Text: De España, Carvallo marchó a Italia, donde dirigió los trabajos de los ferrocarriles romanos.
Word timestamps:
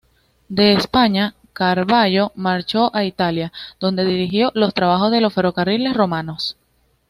De 0.49 0.71
España, 0.73 1.35
Carvallo 1.53 2.31
marchó 2.33 2.89
a 2.95 3.03
Italia, 3.03 3.53
donde 3.79 4.03
dirigió 4.03 4.49
los 4.55 4.73
trabajos 4.73 5.11
de 5.11 5.21
los 5.21 5.31
ferrocarriles 5.31 5.93
romanos. 5.95 6.57